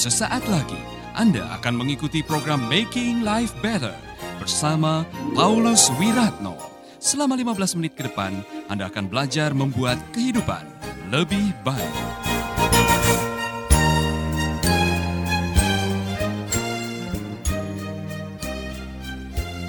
Sesaat 0.00 0.48
lagi 0.48 0.80
Anda 1.12 1.60
akan 1.60 1.84
mengikuti 1.84 2.24
program 2.24 2.64
Making 2.72 3.20
Life 3.20 3.52
Better 3.60 3.92
bersama 4.40 5.04
Paulus 5.36 5.92
Wiratno. 6.00 6.56
Selama 6.96 7.36
15 7.36 7.76
menit 7.76 8.00
ke 8.00 8.08
depan, 8.08 8.32
Anda 8.72 8.88
akan 8.88 9.12
belajar 9.12 9.52
membuat 9.52 10.00
kehidupan 10.16 10.64
lebih 11.12 11.52
baik. 11.60 11.96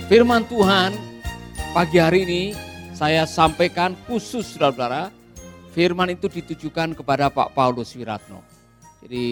Firman 0.08 0.48
Tuhan 0.48 0.96
pagi 1.76 2.00
hari 2.00 2.24
ini 2.24 2.44
saya 2.96 3.28
sampaikan 3.28 4.00
khusus 4.08 4.48
saudara-saudara. 4.56 5.12
Firman 5.76 6.16
itu 6.16 6.32
ditujukan 6.32 6.96
kepada 6.96 7.28
Pak 7.28 7.52
Paulus 7.52 7.92
Wiratno. 8.00 8.40
Jadi 9.04 9.28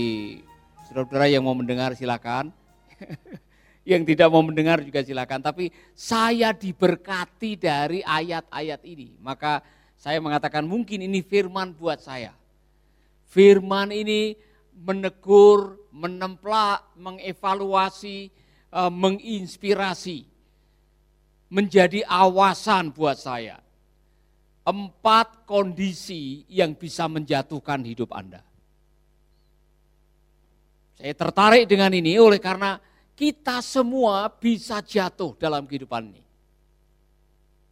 saudara-saudara 0.89 1.29
yang 1.29 1.45
mau 1.45 1.53
mendengar 1.53 1.93
silakan. 1.93 2.49
yang 3.89 4.01
tidak 4.03 4.27
mau 4.33 4.41
mendengar 4.41 4.81
juga 4.81 5.05
silakan. 5.05 5.39
Tapi 5.45 5.69
saya 5.93 6.49
diberkati 6.51 7.55
dari 7.55 8.01
ayat-ayat 8.01 8.81
ini. 8.83 9.21
Maka 9.21 9.61
saya 9.93 10.17
mengatakan 10.17 10.65
mungkin 10.65 11.05
ini 11.05 11.21
firman 11.21 11.77
buat 11.77 12.01
saya. 12.01 12.33
Firman 13.29 13.93
ini 13.93 14.33
menegur, 14.73 15.77
menemplak, 15.93 16.97
mengevaluasi, 16.97 18.33
eh, 18.73 18.91
menginspirasi 18.91 20.25
menjadi 21.49 22.05
awasan 22.05 22.93
buat 22.93 23.17
saya. 23.17 23.57
Empat 24.65 25.49
kondisi 25.49 26.45
yang 26.45 26.77
bisa 26.77 27.09
menjatuhkan 27.09 27.81
hidup 27.81 28.13
Anda. 28.13 28.45
Saya 30.99 31.15
tertarik 31.15 31.63
dengan 31.63 31.95
ini 31.95 32.19
oleh 32.19 32.43
karena 32.43 32.75
kita 33.15 33.63
semua 33.63 34.27
bisa 34.27 34.83
jatuh 34.83 35.31
dalam 35.39 35.63
kehidupan 35.63 36.11
ini. 36.11 36.23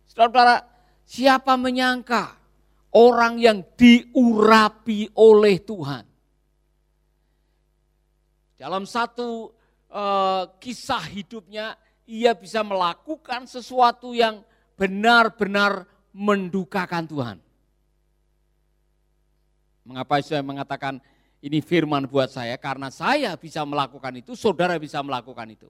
Saudara-saudara, 0.08 0.64
siapa 1.04 1.60
menyangka 1.60 2.40
orang 2.96 3.36
yang 3.36 3.60
diurapi 3.76 5.12
oleh 5.20 5.60
Tuhan. 5.60 6.08
Dalam 8.56 8.88
satu 8.88 9.52
uh, 9.92 10.48
kisah 10.64 11.04
hidupnya, 11.12 11.76
ia 12.08 12.32
bisa 12.32 12.64
melakukan 12.64 13.44
sesuatu 13.44 14.16
yang 14.16 14.40
benar-benar 14.80 15.84
mendukakan 16.16 17.04
Tuhan. 17.04 17.38
Mengapa 19.84 20.24
saya 20.24 20.42
mengatakan 20.42 21.04
ini 21.42 21.62
firman 21.62 22.10
buat 22.10 22.34
saya? 22.34 22.58
Karena 22.58 22.90
saya 22.90 23.38
bisa 23.38 23.62
melakukan 23.62 24.14
itu, 24.18 24.34
saudara 24.34 24.74
bisa 24.82 25.02
melakukan 25.06 25.46
itu. 25.54 25.70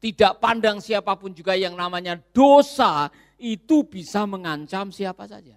Tidak 0.00 0.40
pandang 0.40 0.80
siapa 0.80 1.16
pun 1.16 1.32
juga 1.32 1.56
yang 1.56 1.72
namanya 1.76 2.20
dosa 2.32 3.08
itu 3.36 3.84
bisa 3.84 4.24
mengancam 4.24 4.88
siapa 4.92 5.24
saja. 5.28 5.56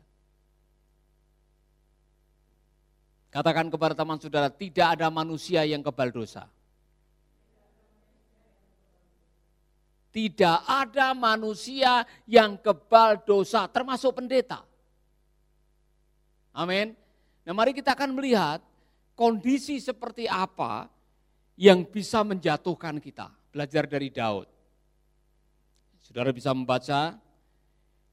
Katakan 3.29 3.69
kepada 3.69 3.93
teman 3.93 4.17
saudara, 4.17 4.49
tidak 4.49 4.97
ada 4.97 5.07
manusia 5.13 5.61
yang 5.63 5.85
kebal 5.85 6.09
dosa. 6.09 6.49
Tidak 10.09 10.65
ada 10.65 11.13
manusia 11.13 12.01
yang 12.25 12.57
kebal 12.57 13.21
dosa, 13.21 13.69
termasuk 13.69 14.17
pendeta. 14.17 14.65
Amin. 16.49 16.97
Nah 17.45 17.53
mari 17.53 17.77
kita 17.77 17.93
akan 17.93 18.17
melihat 18.17 18.59
kondisi 19.19 19.83
seperti 19.83 20.31
apa 20.31 20.87
yang 21.59 21.83
bisa 21.83 22.23
menjatuhkan 22.23 23.03
kita. 23.03 23.27
Belajar 23.51 23.83
dari 23.83 24.07
Daud. 24.07 24.47
Saudara 25.99 26.31
bisa 26.31 26.55
membaca 26.55 27.19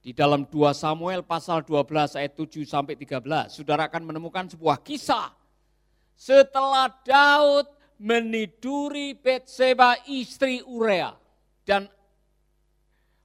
di 0.02 0.10
dalam 0.10 0.42
2 0.50 0.74
Samuel 0.74 1.22
pasal 1.22 1.62
12 1.62 2.18
ayat 2.18 2.34
7 2.34 2.66
sampai 2.66 2.98
13. 2.98 3.54
Saudara 3.54 3.86
akan 3.86 4.10
menemukan 4.10 4.50
sebuah 4.50 4.82
kisah. 4.82 5.30
Setelah 6.18 6.90
Daud 7.06 7.70
meniduri 8.02 9.14
Betseba 9.14 9.94
istri 10.10 10.58
Urea 10.66 11.14
dan 11.62 11.86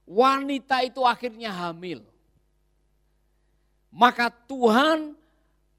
wanita 0.06 0.86
itu 0.86 1.02
akhirnya 1.02 1.50
hamil. 1.50 2.06
Maka 3.92 4.30
Tuhan 4.30 5.18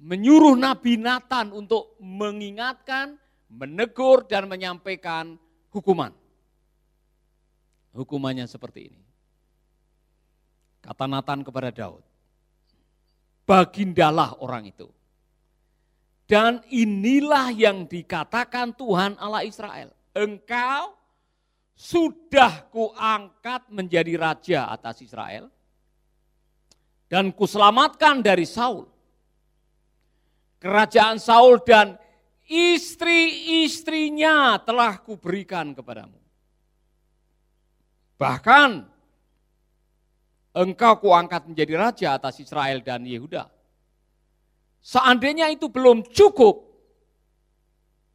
menyuruh 0.03 0.59
Nabi 0.59 0.99
Nathan 0.99 1.55
untuk 1.55 1.95
mengingatkan, 2.03 3.15
menegur 3.47 4.27
dan 4.27 4.51
menyampaikan 4.51 5.39
hukuman. 5.71 6.11
Hukumannya 7.95 8.51
seperti 8.51 8.91
ini. 8.91 9.01
Kata 10.83 11.07
Nathan 11.07 11.47
kepada 11.47 11.71
Daud, 11.71 12.03
bagindalah 13.47 14.43
orang 14.43 14.67
itu. 14.67 14.91
Dan 16.27 16.65
inilah 16.73 17.55
yang 17.55 17.87
dikatakan 17.87 18.75
Tuhan 18.75 19.21
Allah 19.21 19.45
Israel. 19.47 19.93
Engkau 20.17 20.97
sudah 21.77 22.69
kuangkat 22.73 23.69
menjadi 23.69 24.17
raja 24.17 24.61
atas 24.73 25.05
Israel 25.05 25.53
dan 27.13 27.29
kuselamatkan 27.37 28.25
dari 28.25 28.49
Saul. 28.49 28.91
Kerajaan 30.62 31.19
Saul 31.19 31.59
dan 31.67 31.99
istri-istrinya 32.47 34.62
telah 34.62 35.03
kuberikan 35.03 35.75
kepadamu. 35.75 36.15
Bahkan 38.15 38.87
engkau 40.55 40.93
kuangkat 41.03 41.51
menjadi 41.51 41.75
raja 41.75 42.09
atas 42.15 42.39
Israel 42.39 42.78
dan 42.78 43.03
Yehuda. 43.03 43.51
Seandainya 44.78 45.51
itu 45.51 45.67
belum 45.67 46.06
cukup, 46.15 46.62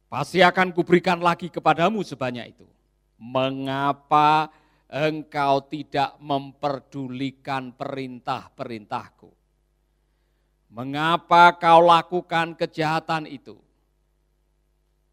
pasti 0.08 0.40
akan 0.40 0.72
kuberikan 0.72 1.20
lagi 1.20 1.52
kepadamu 1.52 2.00
sebanyak 2.00 2.56
itu 2.56 2.64
mengapa 3.18 4.48
engkau 4.88 5.66
tidak 5.68 6.16
memperdulikan 6.22 7.74
perintah-perintahku? 7.74 9.37
Mengapa 10.68 11.56
kau 11.56 11.80
lakukan 11.80 12.52
kejahatan 12.52 13.24
itu? 13.24 13.56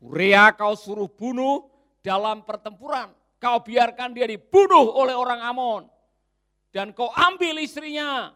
Urea 0.03 0.51
kau 0.51 0.75
suruh 0.75 1.07
bunuh 1.07 1.66
dalam 2.03 2.43
pertempuran. 2.43 3.09
Kau 3.39 3.63
biarkan 3.63 4.11
dia 4.11 4.27
dibunuh 4.27 4.91
oleh 4.95 5.15
orang 5.15 5.41
Amon. 5.41 5.83
Dan 6.69 6.91
kau 6.91 7.07
ambil 7.15 7.63
istrinya. 7.63 8.35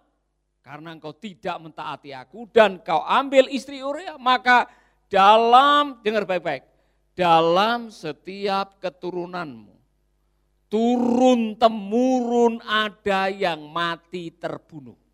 Karena 0.63 0.95
engkau 0.95 1.11
tidak 1.15 1.59
mentaati 1.59 2.15
aku 2.15 2.47
dan 2.51 2.79
kau 2.79 3.03
ambil 3.03 3.51
istri 3.51 3.83
Urea. 3.83 4.15
Maka 4.15 4.71
dalam, 5.11 5.99
dengar 6.05 6.23
baik-baik 6.23 6.63
dalam 7.19 7.91
setiap 7.91 8.79
keturunanmu. 8.79 9.75
Turun 10.71 11.57
temurun 11.57 12.63
ada 12.63 13.27
yang 13.27 13.67
mati 13.67 14.31
terbunuh. 14.31 15.08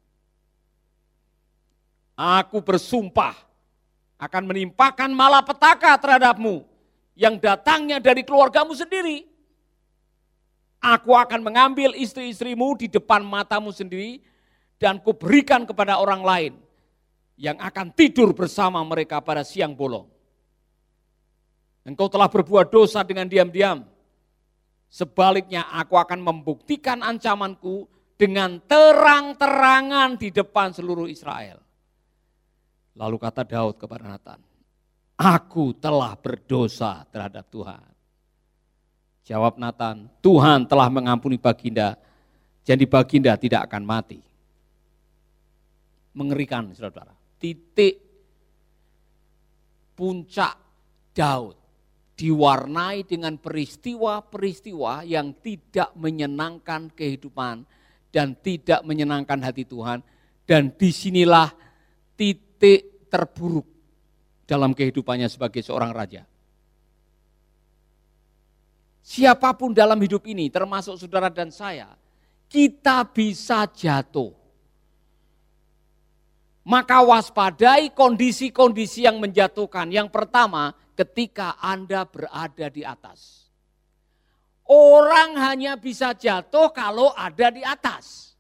Aku 2.16 2.64
bersumpah 2.64 3.36
akan 4.16 4.44
menimpakan 4.48 5.12
malapetaka 5.12 6.00
terhadapmu 6.00 6.64
yang 7.16 7.36
datangnya 7.36 8.00
dari 8.00 8.24
keluargamu 8.24 8.72
sendiri. 8.72 9.28
Aku 10.80 11.12
akan 11.12 11.44
mengambil 11.44 11.92
istri-istrimu 11.98 12.78
di 12.80 12.88
depan 12.88 13.20
matamu 13.20 13.76
sendiri 13.76 14.24
dan 14.80 15.02
kuberikan 15.02 15.68
kepada 15.68 16.00
orang 16.00 16.22
lain 16.22 16.54
yang 17.36 17.60
akan 17.60 17.92
tidur 17.92 18.32
bersama 18.32 18.80
mereka 18.86 19.20
pada 19.20 19.44
siang 19.44 19.76
bolong. 19.76 20.08
Engkau 21.84 22.08
telah 22.08 22.32
berbuat 22.32 22.72
dosa 22.72 23.04
dengan 23.04 23.28
diam-diam. 23.28 23.84
Sebaliknya 24.88 25.68
aku 25.74 26.00
akan 26.00 26.24
membuktikan 26.24 27.04
ancamanku 27.04 27.90
dengan 28.16 28.64
terang-terangan 28.64 30.16
di 30.16 30.32
depan 30.32 30.72
seluruh 30.72 31.10
Israel. 31.12 31.65
Lalu 32.96 33.20
kata 33.20 33.44
Daud 33.44 33.76
kepada 33.76 34.08
Nathan, 34.08 34.40
aku 35.20 35.76
telah 35.76 36.16
berdosa 36.16 37.04
terhadap 37.12 37.44
Tuhan. 37.52 37.84
Jawab 39.28 39.60
Nathan, 39.60 40.08
Tuhan 40.24 40.64
telah 40.64 40.88
mengampuni 40.88 41.36
baginda, 41.36 42.00
jadi 42.64 42.88
baginda 42.88 43.36
tidak 43.36 43.68
akan 43.68 43.84
mati. 43.84 44.22
Mengerikan 46.16 46.72
saudara, 46.72 47.12
titik 47.36 48.00
puncak 50.00 50.56
Daud 51.12 51.60
diwarnai 52.16 53.04
dengan 53.04 53.36
peristiwa-peristiwa 53.36 55.04
yang 55.04 55.36
tidak 55.44 55.92
menyenangkan 56.00 56.88
kehidupan 56.96 57.68
dan 58.16 58.40
tidak 58.40 58.80
menyenangkan 58.88 59.44
hati 59.44 59.68
Tuhan. 59.68 60.00
Dan 60.48 60.72
di 60.72 60.94
sinilah 60.96 61.52
titik 62.16 62.45
terburuk 63.10 63.68
dalam 64.46 64.72
kehidupannya 64.76 65.30
sebagai 65.32 65.62
seorang 65.66 65.92
raja. 65.94 66.24
siapa 69.06 69.54
pun 69.54 69.70
dalam 69.70 70.02
hidup 70.02 70.26
ini, 70.26 70.50
termasuk 70.50 70.98
saudara 70.98 71.30
dan 71.30 71.54
saya, 71.54 71.94
kita 72.50 73.06
bisa 73.06 73.70
jatuh. 73.70 74.34
Maka 76.66 77.06
waspadai 77.06 77.94
kondisi-kondisi 77.94 79.06
yang 79.06 79.22
menjatuhkan. 79.22 79.86
Yang 79.94 80.10
pertama, 80.10 80.74
ketika 80.98 81.62
Anda 81.62 82.10
berada 82.10 82.68
di 82.74 82.82
atas. 82.82 83.46
Orang 84.66 85.38
hanya 85.38 85.78
bisa 85.78 86.18
jatuh 86.18 86.74
kalau 86.74 87.14
ada 87.14 87.54
di 87.54 87.62
atas. 87.62 88.34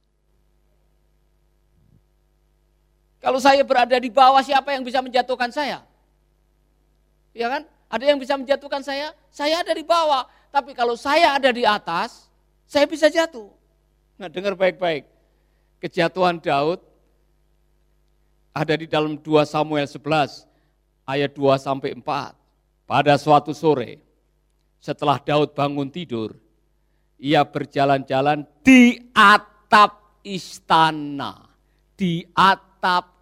Kalau 3.25 3.41
saya 3.41 3.65
berada 3.65 3.97
di 3.97 4.13
bawah, 4.13 4.37
siapa 4.45 4.69
yang 4.77 4.85
bisa 4.85 5.01
menjatuhkan 5.01 5.49
saya? 5.49 5.81
Ya 7.33 7.49
kan? 7.49 7.65
Ada 7.89 8.13
yang 8.13 8.21
bisa 8.21 8.37
menjatuhkan 8.37 8.85
saya? 8.85 9.17
Saya 9.33 9.65
ada 9.65 9.73
di 9.73 9.81
bawah. 9.81 10.29
Tapi 10.53 10.77
kalau 10.77 10.93
saya 10.93 11.33
ada 11.33 11.49
di 11.49 11.65
atas, 11.65 12.29
saya 12.69 12.85
bisa 12.85 13.09
jatuh. 13.09 13.49
Nah 14.21 14.29
dengar 14.29 14.53
baik-baik. 14.53 15.09
Kejatuhan 15.81 16.37
Daud 16.37 16.85
ada 18.53 18.73
di 18.77 18.85
dalam 18.85 19.17
2 19.17 19.25
Samuel 19.49 19.89
11 19.89 20.45
ayat 21.09 21.33
2 21.33 21.57
sampai 21.57 21.97
4. 21.97 22.05
Pada 22.85 23.17
suatu 23.17 23.57
sore 23.57 24.05
setelah 24.77 25.17
Daud 25.17 25.57
bangun 25.57 25.89
tidur, 25.89 26.37
ia 27.17 27.41
berjalan-jalan 27.41 28.45
di 28.61 29.01
atap 29.17 30.21
istana. 30.21 31.49
Di 31.97 32.21
atap 32.37 32.74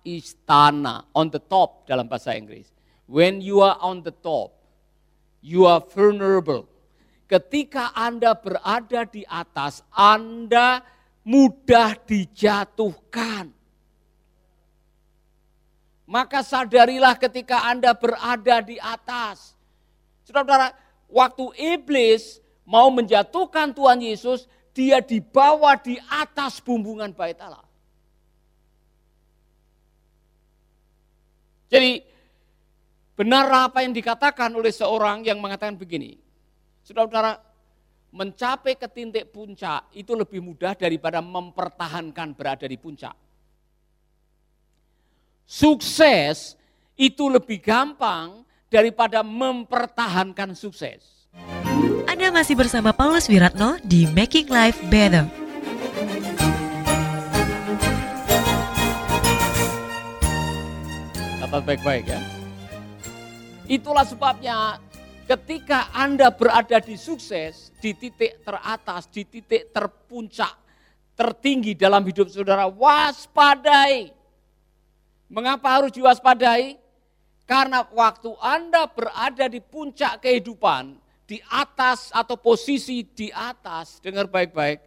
istana, 0.03 1.07
on 1.15 1.31
the 1.31 1.39
top 1.39 1.87
dalam 1.87 2.07
bahasa 2.07 2.35
Inggris. 2.35 2.69
When 3.07 3.43
you 3.43 3.63
are 3.63 3.79
on 3.79 4.03
the 4.03 4.15
top, 4.15 4.55
you 5.43 5.67
are 5.67 5.83
vulnerable 5.83 6.67
ketika 7.33 7.89
Anda 7.97 8.37
berada 8.37 9.09
di 9.09 9.25
atas, 9.25 9.81
Anda 9.89 10.85
mudah 11.25 11.97
dijatuhkan. 12.05 13.49
Maka 16.05 16.45
sadarilah 16.45 17.17
ketika 17.17 17.65
Anda 17.65 17.97
berada 17.97 18.61
di 18.61 18.77
atas. 18.77 19.57
Saudara-saudara, 20.29 20.77
waktu 21.09 21.45
iblis 21.57 22.37
mau 22.69 22.93
menjatuhkan 22.93 23.73
Tuhan 23.73 23.97
Yesus, 24.03 24.45
dia 24.75 25.01
dibawa 25.01 25.73
di 25.79 25.97
atas 26.11 26.61
bumbungan 26.61 27.09
bait 27.17 27.39
Allah. 27.41 27.65
Jadi 31.73 32.05
benar 33.17 33.49
apa 33.49 33.81
yang 33.81 33.97
dikatakan 33.97 34.53
oleh 34.53 34.69
seorang 34.69 35.25
yang 35.25 35.41
mengatakan 35.41 35.73
begini, 35.73 36.21
Saudara-saudara, 36.83 37.39
mencapai 38.11 38.75
ke 38.75 38.87
titik 38.91 39.31
puncak 39.31 39.87
itu 39.95 40.11
lebih 40.13 40.43
mudah 40.43 40.75
daripada 40.75 41.23
mempertahankan 41.23 42.35
berada 42.35 42.67
di 42.67 42.75
puncak. 42.75 43.15
Sukses 45.47 46.59
itu 46.99 47.25
lebih 47.31 47.63
gampang 47.63 48.43
daripada 48.67 49.23
mempertahankan 49.23 50.53
sukses. 50.53 51.25
Anda 52.05 52.29
masih 52.29 52.59
bersama 52.59 52.93
Paulus 52.93 53.25
Wiratno 53.31 53.79
di 53.81 54.05
Making 54.11 54.47
Life 54.51 54.79
Better. 54.91 55.42
Catat 61.53 61.69
baik-baik 61.69 62.09
ya. 62.09 62.17
Itulah 63.69 64.01
sebabnya 64.09 64.81
Ketika 65.23 65.93
Anda 65.93 66.33
berada 66.33 66.83
di 66.83 66.97
sukses, 66.99 67.71
di 67.79 67.95
titik 67.95 68.43
teratas, 68.43 69.07
di 69.07 69.23
titik 69.23 69.71
terpuncak, 69.71 70.51
tertinggi 71.15 71.79
dalam 71.79 72.03
hidup 72.03 72.27
saudara, 72.27 72.67
waspadai. 72.67 74.11
Mengapa 75.31 75.79
harus 75.79 75.95
diwaspadai? 75.95 76.75
Karena 77.47 77.87
waktu 77.87 78.35
Anda 78.41 78.83
berada 78.91 79.47
di 79.47 79.63
puncak 79.63 80.25
kehidupan, 80.25 80.99
di 81.23 81.39
atas 81.47 82.11
atau 82.11 82.35
posisi 82.35 83.07
di 83.07 83.31
atas, 83.31 84.03
dengar 84.03 84.27
baik-baik, 84.27 84.83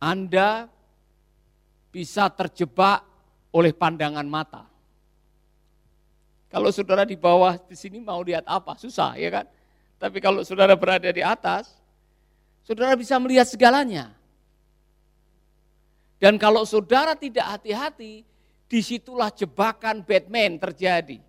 Anda 0.00 0.72
bisa 1.92 2.32
terjebak 2.32 3.04
oleh 3.52 3.76
pandangan 3.76 4.24
mata. 4.24 4.75
Kalau 6.46 6.70
saudara 6.70 7.02
di 7.02 7.18
bawah 7.18 7.58
di 7.58 7.74
sini 7.74 7.98
mau 7.98 8.22
lihat 8.22 8.46
apa? 8.46 8.78
Susah 8.78 9.18
ya 9.18 9.42
kan? 9.42 9.46
Tapi 9.96 10.20
kalau 10.20 10.44
saudara 10.46 10.76
berada 10.76 11.08
di 11.10 11.24
atas, 11.24 11.74
saudara 12.62 12.94
bisa 12.94 13.18
melihat 13.18 13.48
segalanya. 13.48 14.14
Dan 16.16 16.40
kalau 16.40 16.64
saudara 16.64 17.12
tidak 17.12 17.44
hati-hati, 17.44 18.24
di 18.66 18.80
situlah 18.82 19.30
jebakan 19.30 20.02
Batman 20.02 20.58
terjadi. 20.58 21.22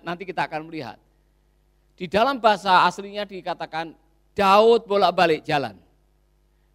Nanti 0.00 0.22
kita 0.24 0.48
akan 0.48 0.68
melihat. 0.68 0.96
Di 1.92 2.08
dalam 2.08 2.40
bahasa 2.40 2.88
aslinya 2.88 3.28
dikatakan 3.28 3.92
Daud 4.32 4.88
bolak-balik 4.88 5.44
jalan. 5.44 5.76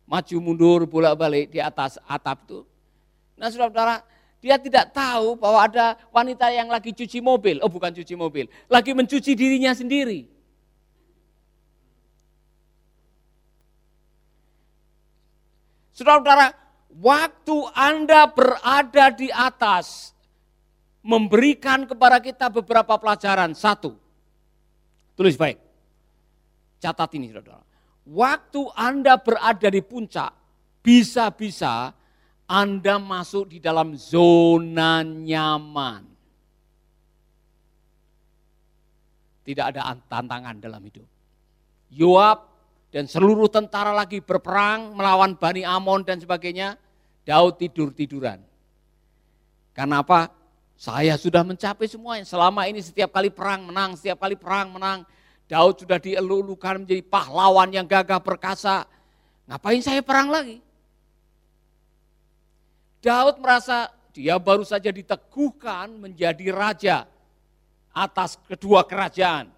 Maju 0.08 0.38
mundur 0.40 0.86
bolak-balik 0.86 1.52
di 1.52 1.60
atas 1.60 1.98
atap 2.06 2.46
itu. 2.48 2.60
Nah 3.34 3.50
saudara-saudara, 3.50 4.06
dia 4.38 4.62
tidak 4.62 4.94
tahu 4.94 5.34
bahwa 5.34 5.66
ada 5.66 5.86
wanita 6.14 6.48
yang 6.54 6.70
lagi 6.70 6.94
cuci 6.94 7.18
mobil. 7.20 7.58
Oh 7.66 7.70
bukan 7.70 7.90
cuci 7.90 8.14
mobil. 8.14 8.46
Lagi 8.70 8.94
mencuci 8.94 9.34
dirinya 9.34 9.74
sendiri. 9.74 10.30
Saudara-saudara, 15.98 16.54
waktu 16.94 17.58
Anda 17.74 18.30
berada 18.30 19.10
di 19.10 19.34
atas, 19.34 20.14
memberikan 21.02 21.90
kepada 21.90 22.22
kita 22.22 22.54
beberapa 22.54 23.00
pelajaran. 23.02 23.58
Satu, 23.58 23.98
tulis 25.18 25.34
baik. 25.34 25.58
Catat 26.78 27.10
ini 27.18 27.34
saudara. 27.34 27.66
Waktu 28.06 28.62
Anda 28.78 29.18
berada 29.18 29.74
di 29.74 29.82
puncak, 29.82 30.36
bisa-bisa 30.86 31.98
anda 32.48 32.96
masuk 32.96 33.52
di 33.52 33.60
dalam 33.60 34.00
zona 34.00 35.04
nyaman. 35.04 36.08
Tidak 39.44 39.64
ada 39.64 39.96
tantangan 40.08 40.56
dalam 40.60 40.80
hidup. 40.84 41.08
Yoab 41.92 42.48
dan 42.92 43.08
seluruh 43.08 43.48
tentara 43.52 43.92
lagi 43.92 44.20
berperang 44.24 44.96
melawan 44.96 45.36
Bani 45.36 45.64
Amon 45.64 46.04
dan 46.04 46.20
sebagainya. 46.20 46.80
Daud 47.28 47.60
tidur-tiduran. 47.60 48.40
Karena 49.76 50.00
apa? 50.00 50.32
Saya 50.80 51.20
sudah 51.20 51.44
mencapai 51.44 51.88
semuanya. 51.88 52.24
Selama 52.24 52.64
ini 52.68 52.80
setiap 52.80 53.12
kali 53.12 53.28
perang 53.28 53.68
menang, 53.68 54.00
setiap 54.00 54.24
kali 54.24 54.40
perang 54.40 54.72
menang. 54.72 55.04
Daud 55.48 55.84
sudah 55.84 56.00
dielulukan 56.00 56.84
menjadi 56.84 57.04
pahlawan 57.04 57.72
yang 57.72 57.88
gagah 57.88 58.20
perkasa. 58.24 58.88
Ngapain 59.48 59.80
saya 59.84 60.04
perang 60.04 60.28
lagi? 60.32 60.64
Daud 63.02 63.38
merasa 63.38 63.94
dia 64.12 64.38
baru 64.42 64.66
saja 64.66 64.90
diteguhkan 64.90 65.94
menjadi 65.94 66.50
raja 66.50 66.98
atas 67.94 68.38
kedua 68.50 68.86
kerajaan 68.86 69.50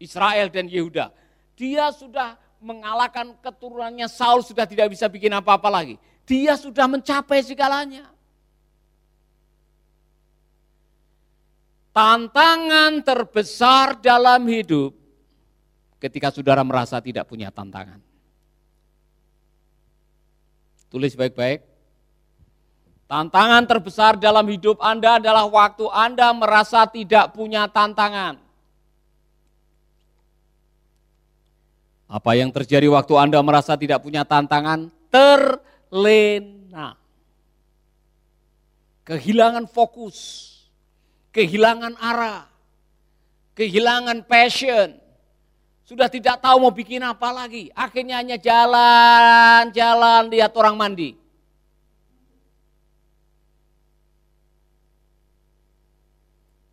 Israel 0.00 0.48
dan 0.48 0.68
Yehuda. 0.68 1.12
Dia 1.56 1.92
sudah 1.92 2.36
mengalahkan 2.60 3.36
keturunannya 3.40 4.08
Saul 4.08 4.40
sudah 4.44 4.64
tidak 4.64 4.92
bisa 4.92 5.08
bikin 5.08 5.32
apa-apa 5.32 5.68
lagi. 5.68 5.96
Dia 6.24 6.56
sudah 6.56 6.88
mencapai 6.88 7.44
segalanya. 7.44 8.08
Tantangan 11.90 13.02
terbesar 13.02 13.98
dalam 13.98 14.46
hidup 14.46 14.94
ketika 16.00 16.32
saudara 16.32 16.64
merasa 16.64 16.96
tidak 17.02 17.28
punya 17.28 17.52
tantangan. 17.52 18.00
Tulis 20.88 21.12
baik-baik. 21.12 21.69
Tantangan 23.10 23.66
terbesar 23.66 24.14
dalam 24.14 24.46
hidup 24.46 24.78
Anda 24.78 25.18
adalah 25.18 25.42
waktu 25.50 25.82
Anda 25.90 26.30
merasa 26.30 26.86
tidak 26.86 27.34
punya 27.34 27.66
tantangan. 27.66 28.38
Apa 32.06 32.38
yang 32.38 32.54
terjadi 32.54 32.86
waktu 32.86 33.14
Anda 33.18 33.42
merasa 33.42 33.74
tidak 33.74 34.06
punya 34.06 34.22
tantangan? 34.22 34.94
Terlena. 35.10 36.94
Kehilangan 39.02 39.66
fokus, 39.66 40.46
kehilangan 41.34 41.98
arah, 41.98 42.46
kehilangan 43.58 44.22
passion. 44.22 44.94
Sudah 45.82 46.06
tidak 46.06 46.38
tahu 46.38 46.62
mau 46.62 46.70
bikin 46.70 47.02
apa 47.02 47.34
lagi. 47.34 47.74
Akhirnya 47.74 48.22
hanya 48.22 48.38
jalan-jalan 48.38 50.30
lihat 50.30 50.54
orang 50.54 50.78
mandi. 50.78 51.19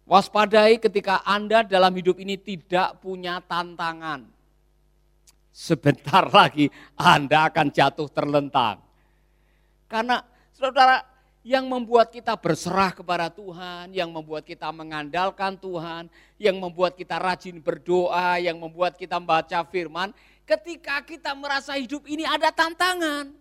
Waspadai 0.07 0.79
ketika 0.79 1.19
Anda 1.27 1.67
dalam 1.67 1.91
hidup 1.91 2.15
ini 2.23 2.39
tidak 2.39 3.03
punya 3.03 3.43
tantangan. 3.43 4.23
sebentar 5.51 6.23
lagi 6.39 6.71
Anda 6.95 7.51
akan 7.51 7.67
jatuh 7.67 8.07
terlentang. 8.07 8.79
Karena 9.91 10.23
saudara 10.55 11.03
yang 11.43 11.67
membuat 11.67 12.11
kita 12.11 12.39
berserah 12.39 12.95
kepada 12.95 13.27
Tuhan, 13.27 13.91
yang 13.91 14.07
membuat 14.11 14.47
kita 14.47 14.71
mengandalkan 14.71 15.59
Tuhan, 15.59 16.07
yang 16.39 16.55
membuat 16.55 16.95
kita 16.95 17.19
rajin 17.19 17.59
berdoa, 17.59 18.39
yang 18.39 18.59
membuat 18.59 18.95
kita 18.95 19.19
membaca 19.19 19.59
firman, 19.67 20.15
ketika 20.47 21.03
kita 21.03 21.35
merasa 21.35 21.75
hidup 21.75 22.07
ini 22.07 22.23
ada 22.23 22.47
tantangan. 22.51 23.31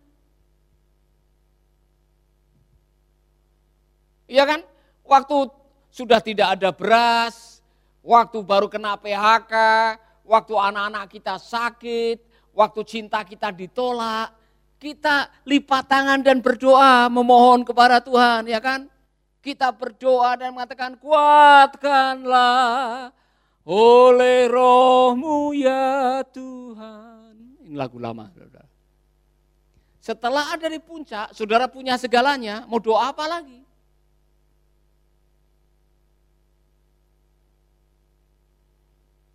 Iya 4.27 4.43
kan? 4.43 4.61
Waktu 5.07 5.66
sudah 5.97 6.21
tidak 6.21 6.61
ada 6.61 6.69
beras, 6.77 7.65
waktu 8.05 8.45
baru 8.45 8.69
kena 8.69 9.01
PHK, 9.01 9.55
waktu 10.29 10.53
anak-anak 10.53 11.09
kita 11.09 11.41
sakit, 11.41 12.21
waktu 12.53 12.85
cinta 12.85 13.25
kita 13.25 13.49
ditolak, 13.49 14.29
kita 14.77 15.33
lipat 15.49 15.89
tangan 15.89 16.21
dan 16.21 16.45
berdoa 16.45 17.09
memohon 17.09 17.65
kepada 17.65 18.05
Tuhan, 18.05 18.45
ya 18.45 18.61
kan? 18.61 18.93
Kita 19.41 19.73
berdoa 19.73 20.37
dan 20.37 20.53
mengatakan 20.53 21.01
kuatkanlah 21.01 22.37
oleh 23.65 24.53
rohmu 24.53 25.57
ya 25.57 26.21
Tuhan. 26.29 27.65
Ini 27.65 27.73
lagu 27.73 27.97
lama. 27.97 28.29
Setelah 30.05 30.53
ada 30.55 30.69
di 30.69 30.79
puncak, 30.79 31.33
saudara 31.33 31.67
punya 31.67 31.97
segalanya, 31.97 32.69
mau 32.69 32.79
doa 32.79 33.11
apa 33.11 33.27
lagi? 33.27 33.66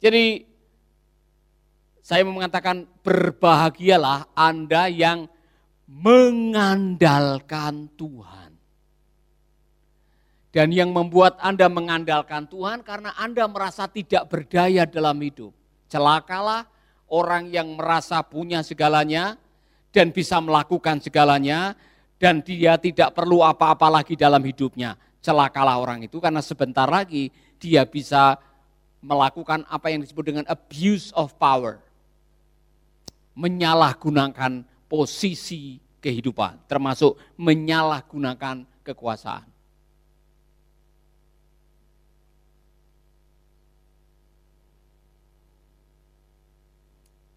Jadi 0.02 0.50
saya 2.02 2.26
mengatakan 2.26 2.90
berbahagialah 3.06 4.34
Anda 4.34 4.90
yang 4.90 5.30
mengandalkan 5.86 7.94
Tuhan. 7.94 8.50
Dan 10.52 10.68
yang 10.76 10.92
membuat 10.92 11.40
Anda 11.40 11.72
mengandalkan 11.72 12.44
Tuhan 12.50 12.84
karena 12.84 13.16
Anda 13.16 13.48
merasa 13.48 13.88
tidak 13.88 14.28
berdaya 14.28 14.84
dalam 14.84 15.16
hidup. 15.24 15.56
Celakalah 15.88 16.68
orang 17.08 17.48
yang 17.48 17.80
merasa 17.80 18.20
punya 18.20 18.60
segalanya 18.60 19.40
dan 19.96 20.12
bisa 20.12 20.44
melakukan 20.44 21.00
segalanya 21.00 21.72
dan 22.20 22.44
dia 22.44 22.76
tidak 22.76 23.16
perlu 23.16 23.48
apa-apa 23.48 24.02
lagi 24.02 24.20
dalam 24.20 24.44
hidupnya. 24.44 25.00
Celakalah 25.24 25.80
orang 25.80 26.04
itu 26.04 26.20
karena 26.20 26.44
sebentar 26.44 26.90
lagi 26.90 27.32
dia 27.56 27.88
bisa 27.88 28.36
melakukan 29.02 29.66
apa 29.66 29.90
yang 29.90 30.06
disebut 30.06 30.24
dengan 30.24 30.46
abuse 30.46 31.10
of 31.18 31.34
power. 31.42 31.82
Menyalahgunakan 33.34 34.64
posisi 34.86 35.82
kehidupan, 36.02 36.70
termasuk 36.70 37.18
menyalahgunakan 37.38 38.66
kekuasaan. 38.86 39.50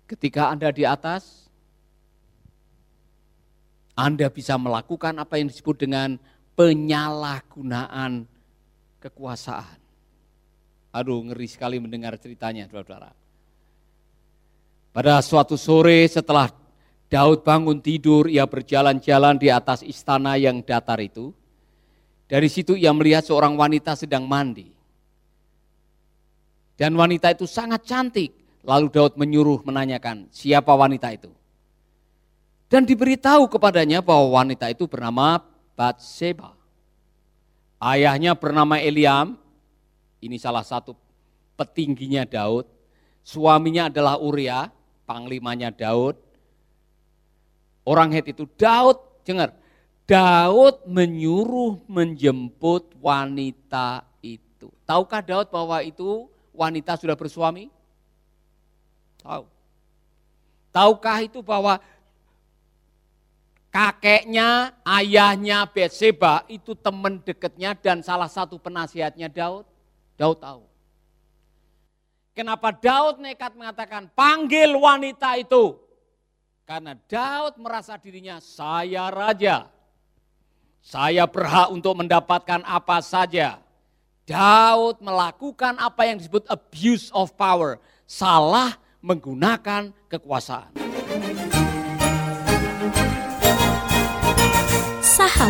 Ketika 0.05 0.53
Anda 0.53 0.69
di 0.69 0.85
atas, 0.85 1.49
Anda 3.97 4.29
bisa 4.29 4.61
melakukan 4.61 5.17
apa 5.17 5.41
yang 5.41 5.49
disebut 5.49 5.81
dengan 5.81 6.21
penyalahgunaan 6.59 8.29
kekuasaan. 9.01 9.84
Aduh 10.95 11.27
ngeri 11.27 11.51
sekali 11.51 11.83
mendengar 11.83 12.15
ceritanya 12.23 12.71
saudara. 12.71 13.11
Pada 14.95 15.19
suatu 15.19 15.59
sore 15.59 16.07
setelah 16.07 16.47
Daud 17.11 17.43
bangun 17.43 17.83
tidur, 17.83 18.31
ia 18.31 18.47
berjalan-jalan 18.47 19.35
di 19.35 19.51
atas 19.51 19.83
istana 19.83 20.39
yang 20.39 20.63
datar 20.63 21.03
itu. 21.03 21.35
Dari 22.31 22.47
situ 22.47 22.79
ia 22.79 22.95
melihat 22.95 23.27
seorang 23.27 23.59
wanita 23.59 23.99
sedang 23.99 24.23
mandi. 24.31 24.71
Dan 26.79 26.95
wanita 26.95 27.35
itu 27.35 27.47
sangat 27.47 27.83
cantik. 27.87 28.31
Lalu 28.65 28.87
Daud 28.89 29.19
menyuruh 29.19 29.67
menanyakan 29.67 30.31
siapa 30.31 30.73
wanita 30.73 31.11
itu. 31.11 31.31
Dan 32.71 32.89
diberitahu 32.89 33.47
kepadanya 33.51 34.01
bahwa 34.01 34.41
wanita 34.41 34.71
itu 34.73 34.89
bernama 34.89 35.43
Batseba. 35.75 36.57
Ayahnya 37.79 38.33
bernama 38.33 38.81
Eliam, 38.81 39.37
ini 40.25 40.41
salah 40.41 40.65
satu 40.65 40.97
petingginya 41.55 42.25
Daud. 42.25 42.67
Suaminya 43.25 43.89
adalah 43.89 44.21
Uria, 44.21 44.69
panglimanya 45.05 45.73
Daud. 45.73 46.17
Orang 47.85 48.13
Het 48.17 48.33
itu 48.33 48.49
Daud, 48.57 48.97
dengar, 49.29 49.53
Daud 50.05 50.85
menyuruh 50.89 51.81
menjemput 51.89 52.97
wanita 53.01 54.05
itu. 54.25 54.73
Tahukah 54.85 55.21
Daud 55.21 55.49
bahwa 55.53 55.81
itu 55.85 56.29
wanita 56.53 56.97
sudah 56.97 57.17
bersuami? 57.17 57.69
Tahu. 59.21 59.45
Tahukah 60.73 61.19
itu 61.25 61.41
bahwa 61.41 61.81
kakeknya, 63.73 64.77
ayahnya 64.85 65.65
Betseba 65.69 66.45
itu 66.49 66.77
teman 66.77 67.21
dekatnya 67.25 67.73
dan 67.77 68.05
salah 68.05 68.29
satu 68.29 68.61
penasihatnya 68.61 69.33
Daud? 69.33 69.74
Daud 70.15 70.39
tahu. 70.39 70.63
Kenapa 72.35 72.75
Daud 72.75 73.23
nekat 73.23 73.55
mengatakan 73.55 74.11
panggil 74.11 74.75
wanita 74.75 75.39
itu? 75.39 75.79
Karena 76.67 76.99
Daud 77.07 77.61
merasa 77.63 77.95
dirinya 77.95 78.43
saya 78.43 79.07
raja. 79.13 79.71
Saya 80.85 81.25
berhak 81.31 81.71
untuk 81.71 81.95
mendapatkan 81.97 82.61
apa 82.67 82.99
saja. 83.01 83.63
Daud 84.25 85.05
melakukan 85.05 85.77
apa 85.77 86.09
yang 86.09 86.17
disebut 86.19 86.49
abuse 86.51 87.13
of 87.15 87.33
power. 87.39 87.79
Salah 88.05 88.77
menggunakan 89.05 89.93
kekuasaan. 90.09 90.84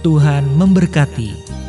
Tuhan 0.00 0.48
memberkati. 0.56 1.59